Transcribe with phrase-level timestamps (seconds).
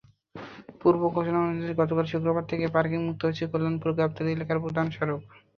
[0.81, 5.21] পূর্ব ঘোষণা অনুযায়ী গতকাল শুক্রবার থেকে পার্কিং মুক্ত হয়েছে কল্যাণপুর-গাবতলী এলাকার প্রধান সড়ক।